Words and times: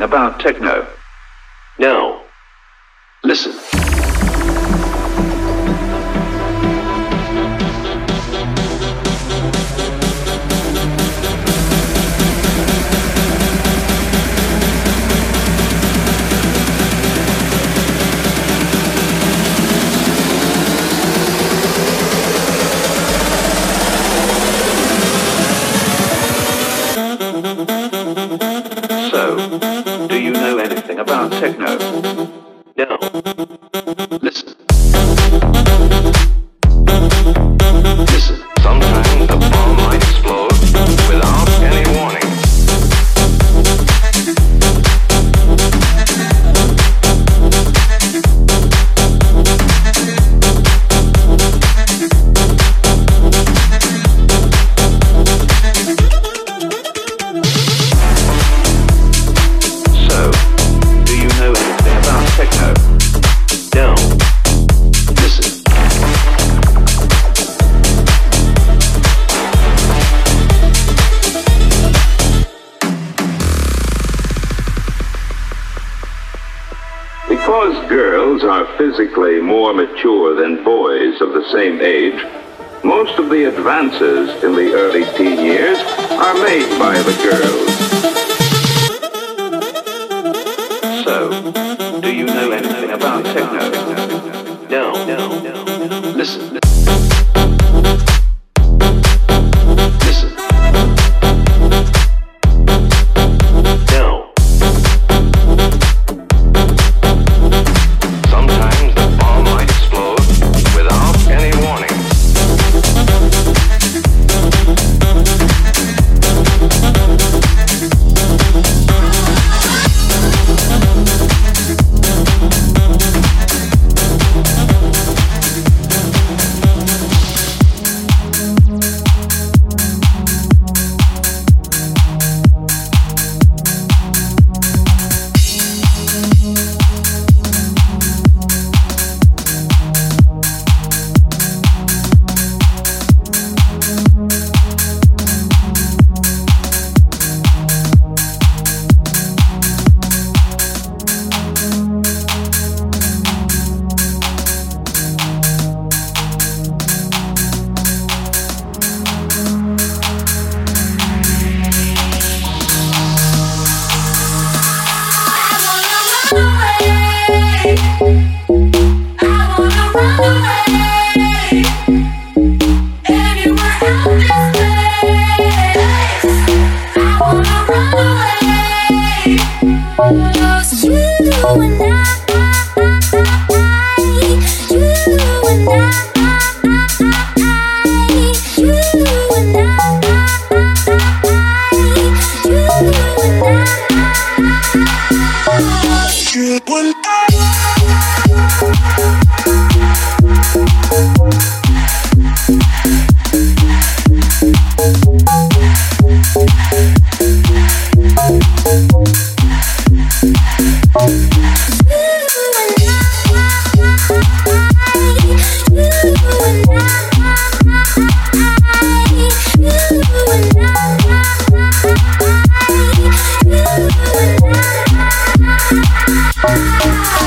about 0.00 0.40
techno? 0.40 0.91
Techno? 31.42 32.21
Anything 93.34 93.71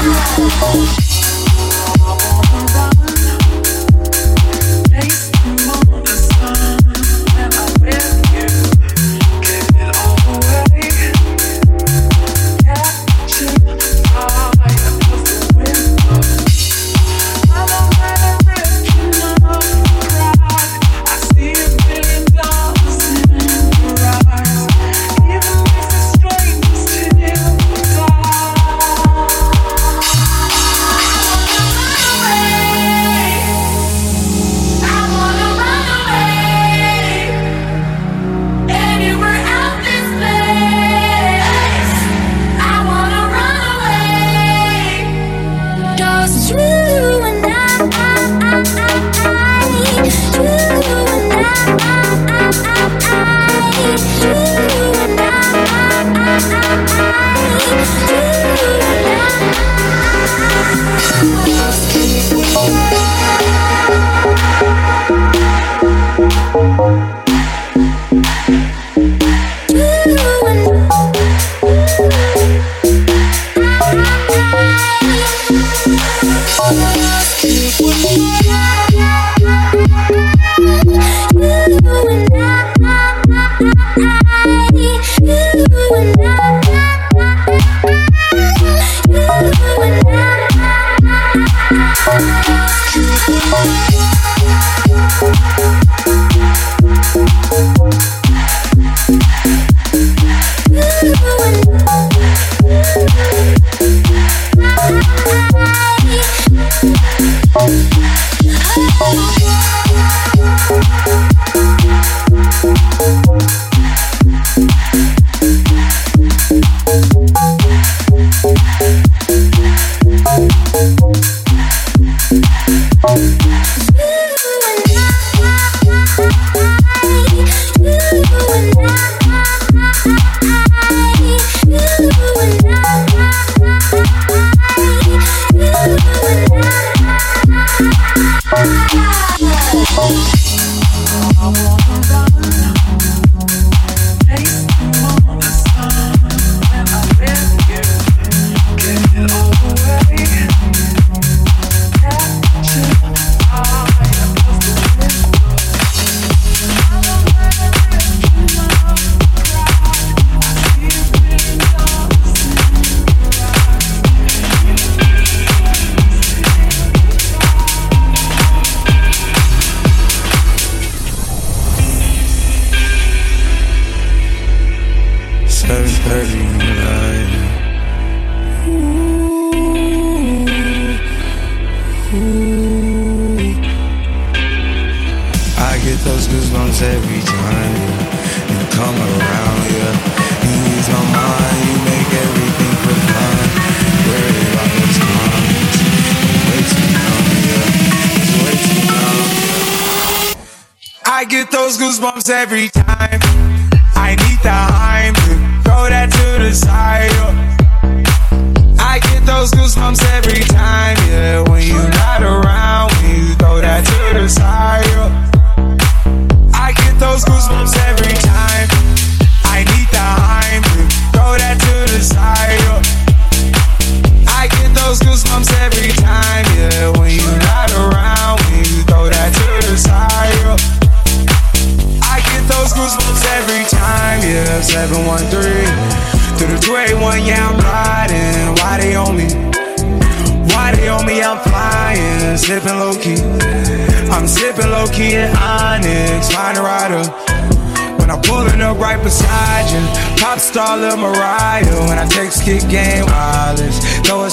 Música 0.06 1.15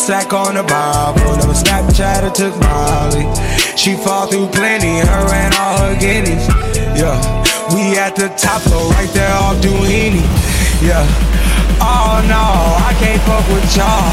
slack 0.03 0.33
on 0.33 0.59
the 0.59 0.67
Bible. 0.67 1.39
Never 1.39 1.55
Snapchat 1.55 2.27
or 2.27 2.35
took 2.35 2.55
Molly. 2.59 3.23
She 3.79 3.95
fall 3.95 4.27
through 4.27 4.51
plenty, 4.51 4.99
her 4.99 5.27
and 5.31 5.55
all 5.55 5.79
her 5.79 5.95
guineas. 5.95 6.43
Yeah, 6.99 7.15
we 7.71 7.95
at 7.95 8.19
the 8.19 8.27
top, 8.35 8.63
so 8.67 8.91
right 8.99 9.11
there 9.15 9.31
off 9.31 9.63
Duini. 9.63 10.27
Yeah, 10.83 11.07
oh 11.79 12.19
no, 12.27 12.45
I 12.83 12.91
can't 12.99 13.23
fuck 13.23 13.47
with 13.55 13.63
y'all. 13.79 14.11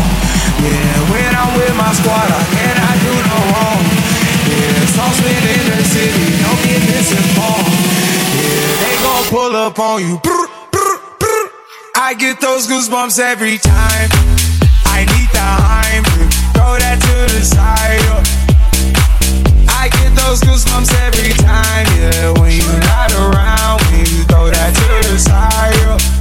Yeah, 0.62 0.93
when 1.10 1.31
I'm 1.34 1.58
with 1.58 1.74
my 1.74 1.91
squad, 1.98 2.29
I 2.38 2.43
cannot 2.53 2.96
do 3.01 3.13
no 3.25 3.39
wrong. 3.50 3.81
Yeah, 4.46 4.93
saucepan 4.93 5.41
in 5.41 5.63
the 5.74 5.81
city, 5.89 6.27
don't 6.38 6.62
get 6.69 6.81
misinformed. 6.86 7.74
Yeah, 8.38 8.77
they 8.86 8.96
gon' 9.01 9.25
pull 9.34 9.53
up 9.58 9.79
on 9.79 10.05
you. 10.05 10.22
Brr, 10.22 10.46
brr, 10.69 10.96
brr. 11.17 11.50
I 11.96 12.13
get 12.13 12.39
those 12.39 12.67
goosebumps 12.67 13.17
every 13.17 13.58
time 13.58 14.28
throw 16.53 16.77
that 16.77 17.00
to 17.01 17.34
the 17.34 17.43
side. 17.43 18.00
I 19.67 19.89
get 19.89 20.15
those 20.15 20.41
goosebumps 20.41 20.93
every 21.08 21.34
time, 21.34 21.86
yeah. 21.98 22.31
When 22.39 22.51
you're 22.51 22.79
not 22.79 23.12
around, 23.13 23.81
you 23.98 24.24
throw 24.25 24.50
that 24.50 24.74
to 24.75 25.10
the 25.10 25.17
side. 25.17 26.18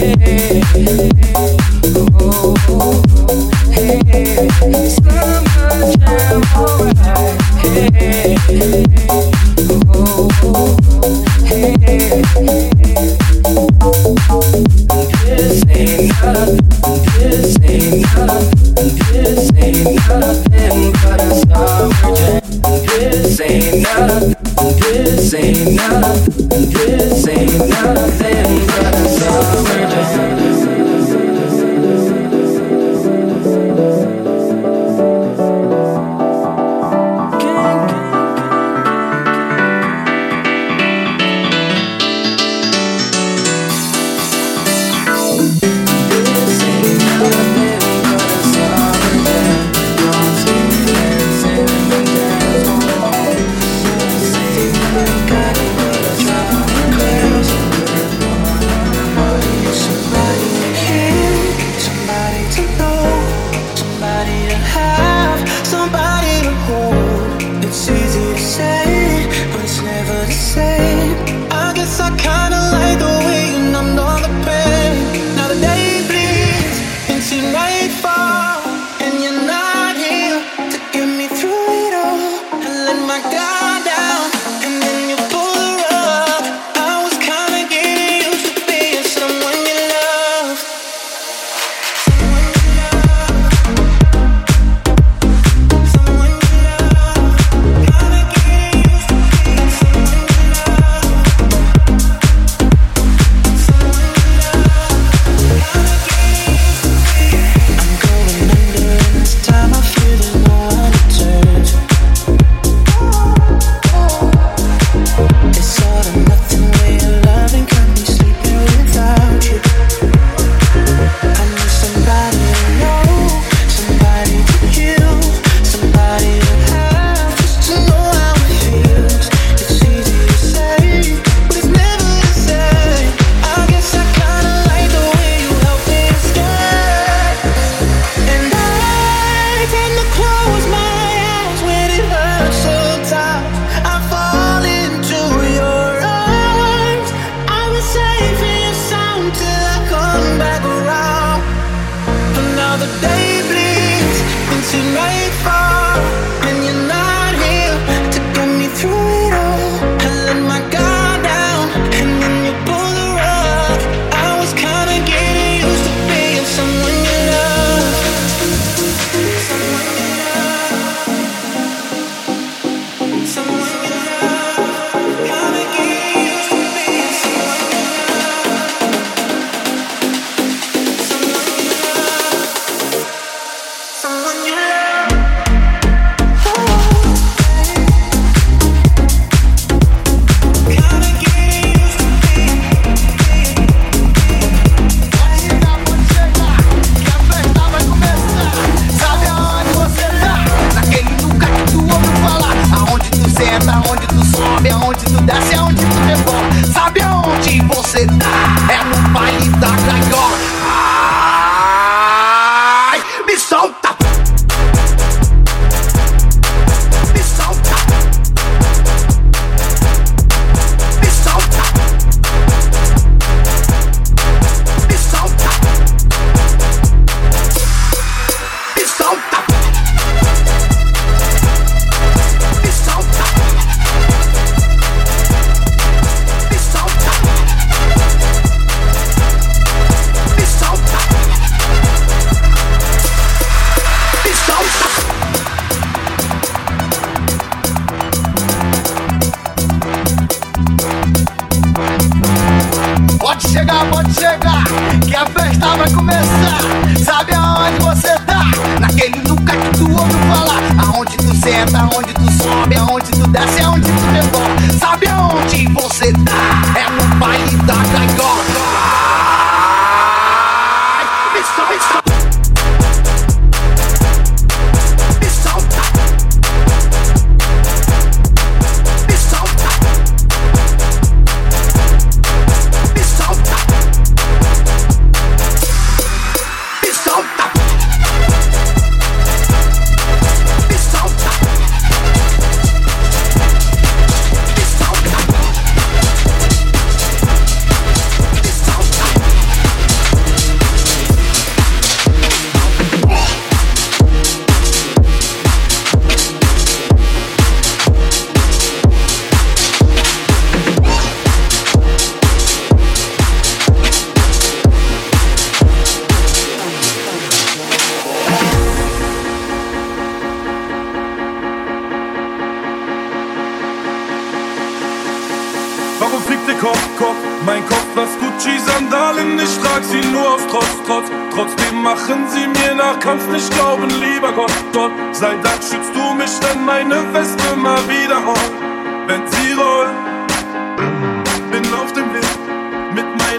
yeah. 0.00 1.19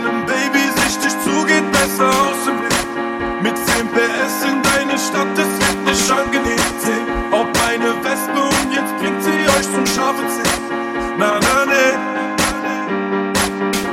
Mit 0.01 0.11
meinem 0.11 0.25
Baby 0.25 0.65
sichtig 0.81 1.11
zu, 1.21 1.45
geht 1.45 1.71
besser 1.71 2.09
aus 2.09 2.45
dem 2.45 2.57
Weg. 2.63 3.43
Mit 3.43 3.55
10 3.55 3.87
PS 3.93 4.45
in 4.49 4.61
deine 4.63 4.97
Stadt, 4.97 5.27
es 5.37 5.53
wird 5.61 5.85
nicht 5.85 6.11
angenehm. 6.11 6.57
Sehen, 6.79 7.05
ob 7.31 7.45
meine 7.61 7.93
Wespe 8.03 8.41
und 8.41 8.73
jetzt 8.73 8.97
bringt 8.97 9.21
sie 9.21 9.29
euch 9.29 9.67
zum 9.71 9.85
scharfen 9.85 10.27
Zeh. 10.27 10.49
Na, 11.19 11.39
na, 11.39 11.65
ne. 11.65 11.85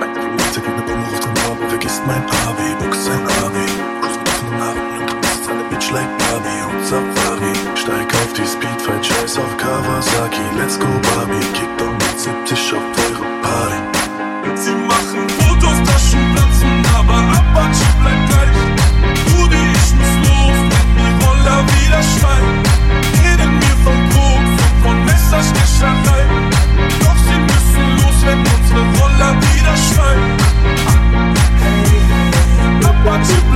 Mein 0.01 0.15
Bruder 0.15 0.61
geht 0.65 0.77
ne 0.77 0.83
Bombe 0.83 1.07
auf 1.13 1.21
den 1.21 1.37
Raum, 1.45 1.59
vergisst 1.69 2.03
mein 2.07 2.25
Abi, 2.49 2.69
buchst 2.79 3.05
sein 3.05 3.21
Abi. 3.45 3.69
Kuss 4.01 4.17
mit 4.17 4.29
offenen 4.29 4.63
Armen 4.63 5.13
und 5.13 5.21
bist 5.21 5.51
eine 5.51 5.65
Bitch 5.65 5.91
like 5.91 6.09
Barbie 6.19 6.63
und 6.73 6.87
Safari. 6.87 7.53
Steig 7.75 8.15
auf 8.15 8.33
die 8.33 8.47
Speed, 8.47 8.81
fight 8.81 9.05
Scheiß 9.05 9.37
auf 9.37 9.57
Kawasaki. 9.59 10.41
Let's 10.57 10.79
go 10.79 10.87
Barbie, 11.03 11.45
kick 11.53 11.68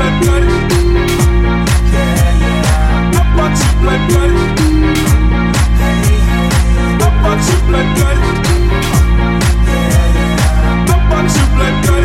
blood, 0.03 0.23
blood. 0.23 0.43
Yeah, 1.93 2.39
yeah. 2.43 3.21
Up 3.21 3.37
want 11.11 11.31
two 11.31 11.47
blood, 11.57 11.85
blood. 11.87 12.02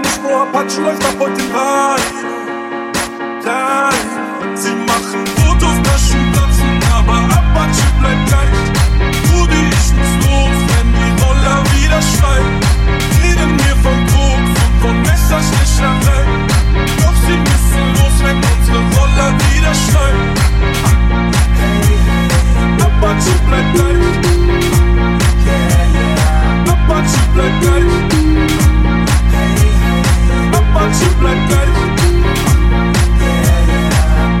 Nicht, 0.00 0.22
Bro, 0.22 0.42
Apache 0.42 0.80
läuft 0.80 1.04
ab 1.04 1.16
heute 1.18 1.42
Radio. 1.52 2.22
Radio. 3.44 4.22
Sie 4.54 4.74
machen 4.86 5.26
Fotos, 5.36 5.76
Taschen 5.82 6.32
platzen, 6.32 6.80
aber 6.96 7.18
Apache 7.38 7.86
bleibt 8.00 8.26
gleich. 8.28 8.60
Rudi, 9.32 9.60
ich 9.68 9.92
muss 9.92 10.14
los, 10.24 10.56
wenn 10.70 10.88
die 10.92 11.10
Roller 11.22 11.62
wieder 11.74 12.00
schreien. 12.00 12.54
Reden 13.22 13.56
mir 13.56 13.76
von 13.82 13.98
Koks 14.12 14.54
und 14.64 14.74
von 14.80 15.02
Messerstecherei. 15.02 16.22
Doch 16.98 17.16
sie 17.26 17.38
müssen 17.48 17.86
los, 17.96 18.16
wenn 18.22 18.36
unsere 18.36 18.80
Roller 18.96 19.30
wieder 19.44 19.74
schreien. 19.74 20.22
Apache 22.80 23.34
bleibt 23.48 23.74
gleich. 23.74 24.06
Bleibt 25.18 25.44
gleich. 25.44 26.72
Apache 26.72 27.22
bleibt 27.34 27.60
gleich. 27.60 28.11
Apart 30.74 30.98
je 30.98 31.08
blijft 31.18 31.48
bij 31.48 31.68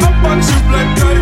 Apart 0.06 0.46
je 0.46 0.60
blijft 0.68 1.00
bij 1.00 1.12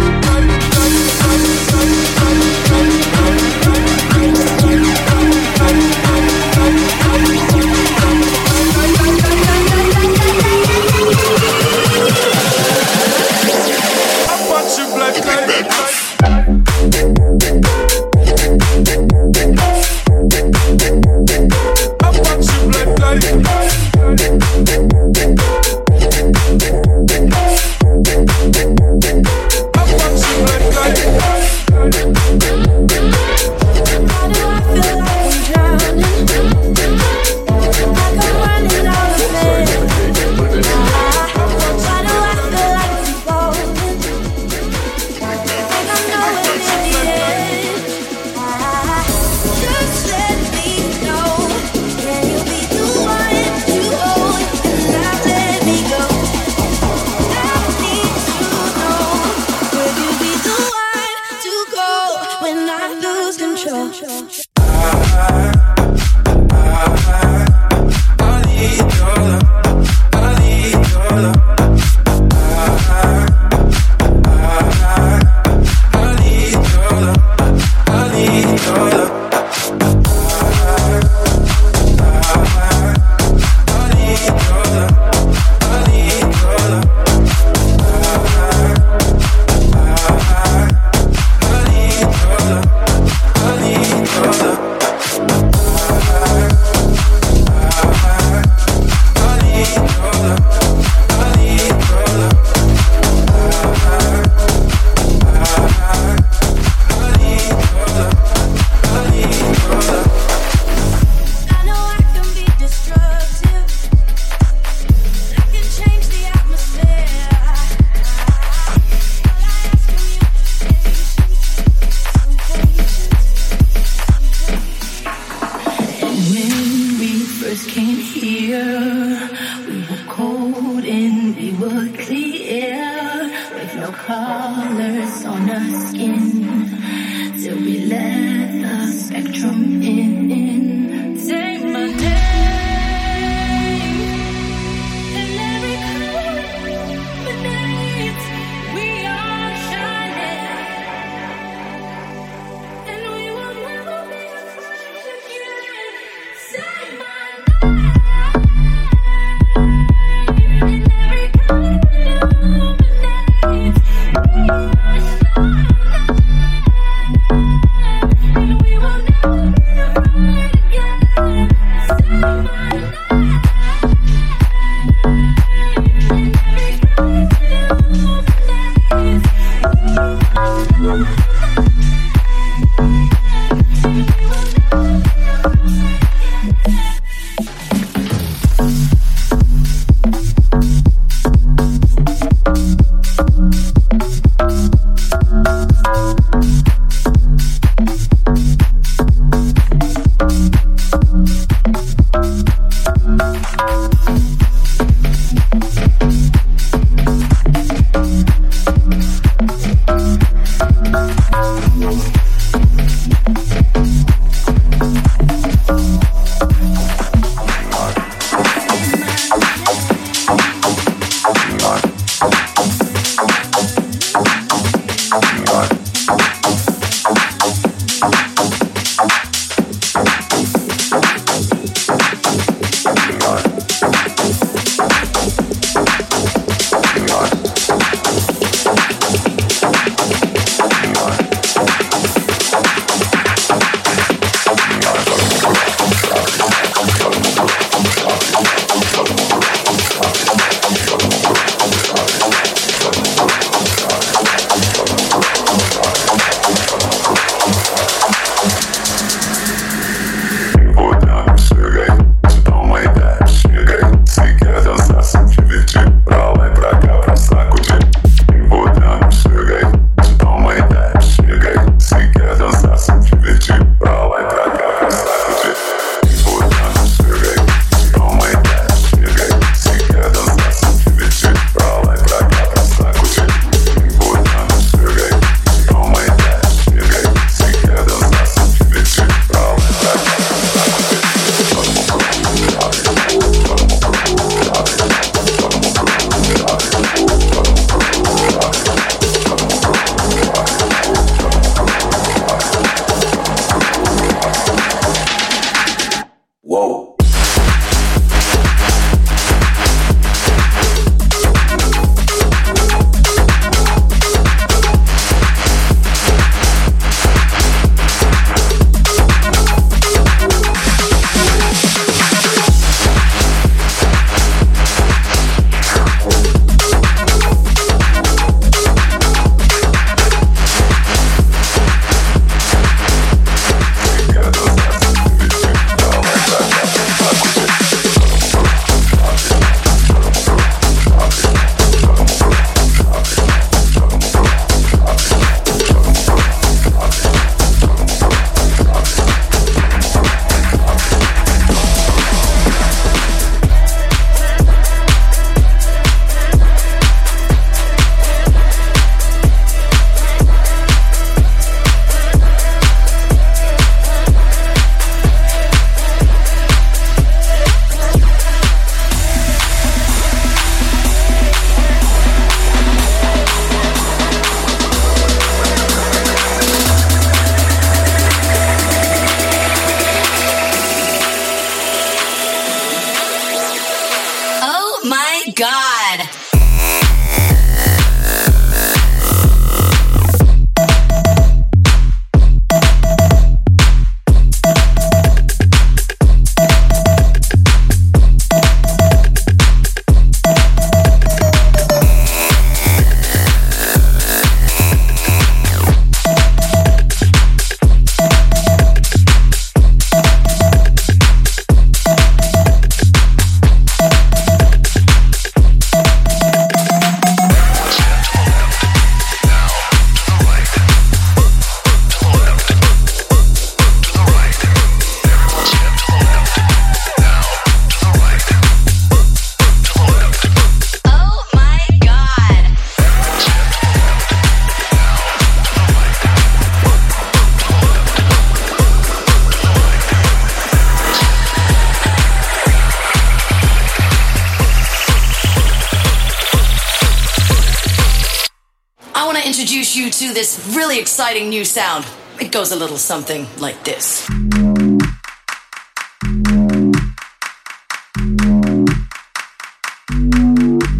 introduce 449.40 449.74
you 449.74 449.88
to 449.88 450.12
this 450.12 450.52
really 450.54 450.78
exciting 450.78 451.30
new 451.30 451.46
sound. 451.46 451.86
It 452.20 452.30
goes 452.30 452.52
a 452.52 452.56
little 452.56 452.76
something 452.76 453.26
like 453.38 453.64
this. 453.64 454.06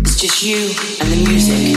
It's 0.03 0.20
just 0.20 0.42
you 0.42 0.59
and 1.01 1.11
the 1.11 1.25
music. 1.27 1.69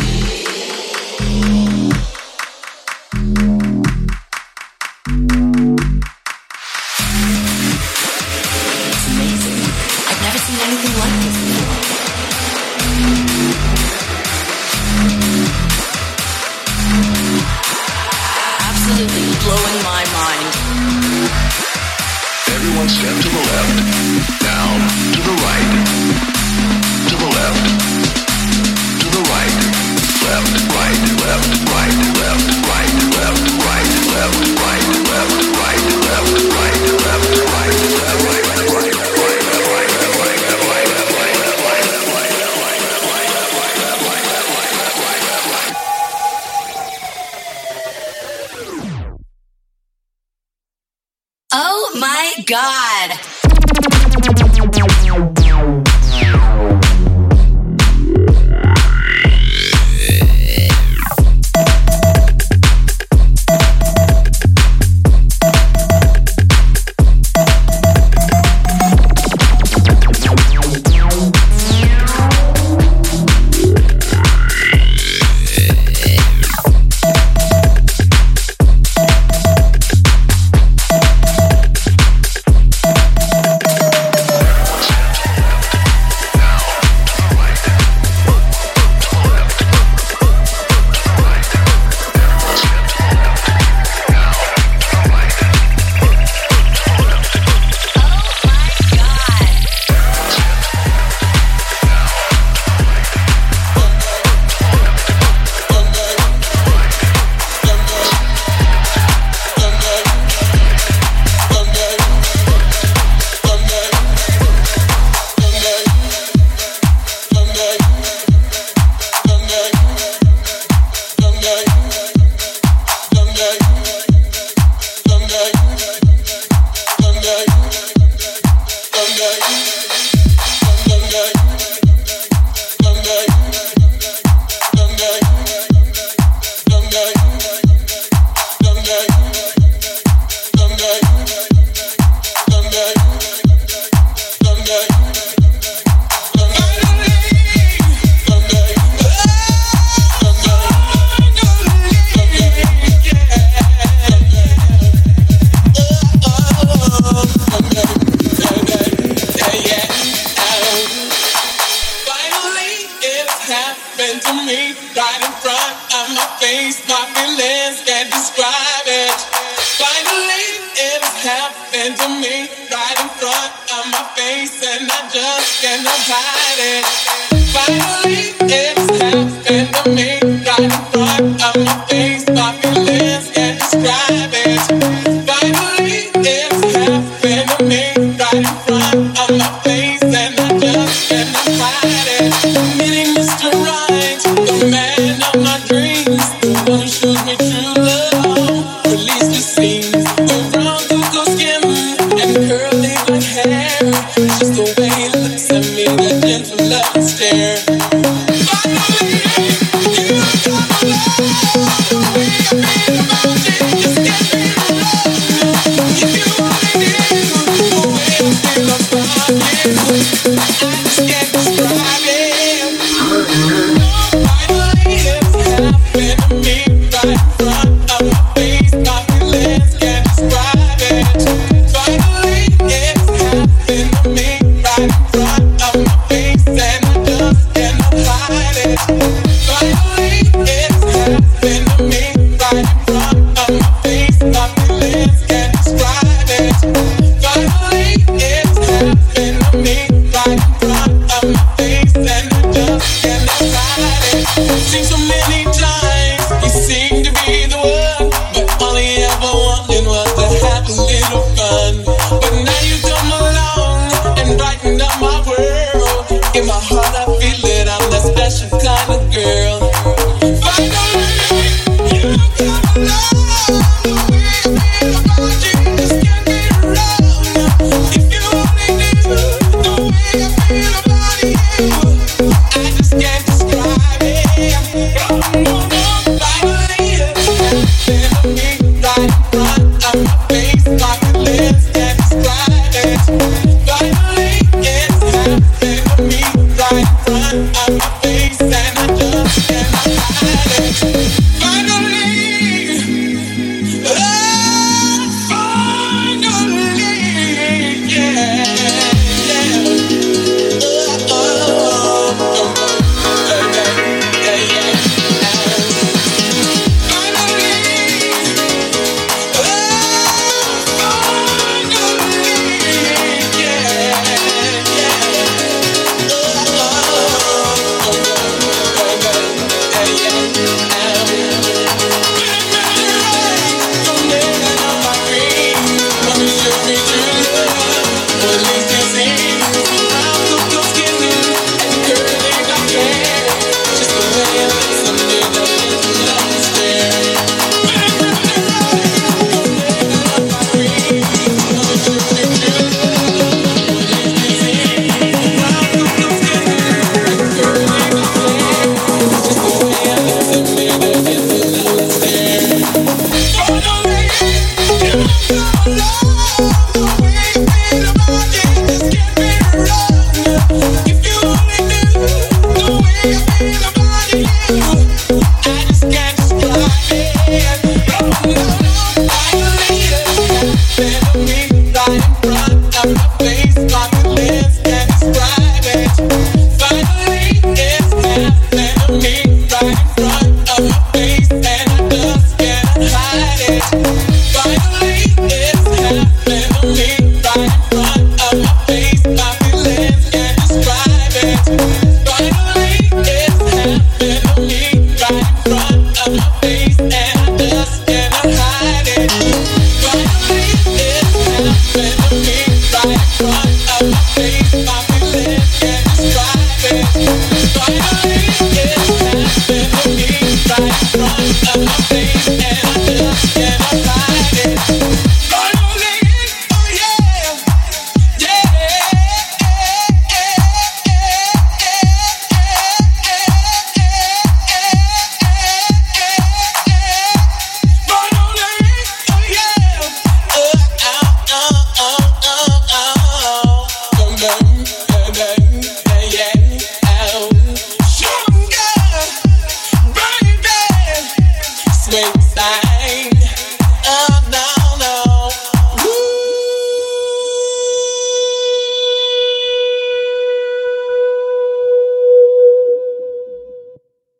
Oh 51.55 51.97
my 51.99 52.43
God. 52.45 53.32